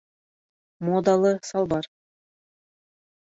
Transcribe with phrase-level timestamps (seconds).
[0.85, 1.85] МОДАЛЫ САЛБАР